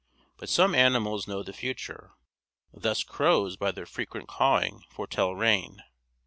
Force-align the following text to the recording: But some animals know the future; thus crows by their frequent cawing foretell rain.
But 0.37 0.49
some 0.49 0.73
animals 0.73 1.27
know 1.27 1.43
the 1.43 1.53
future; 1.53 2.13
thus 2.73 3.03
crows 3.03 3.55
by 3.55 3.71
their 3.71 3.85
frequent 3.85 4.27
cawing 4.27 4.81
foretell 4.89 5.35
rain. 5.35 5.83